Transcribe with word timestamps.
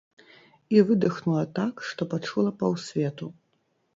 І 0.77 0.81
выдыхнула 0.87 1.43
так, 1.59 1.83
што 1.89 2.01
пачула 2.13 2.51
паўсвету. 2.63 3.29